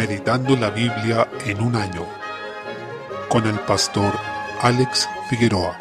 Meditando 0.00 0.56
la 0.56 0.70
Biblia 0.70 1.28
en 1.44 1.60
un 1.60 1.76
año 1.76 2.06
con 3.28 3.46
el 3.46 3.58
pastor 3.60 4.14
Alex 4.62 5.06
Figueroa. 5.28 5.78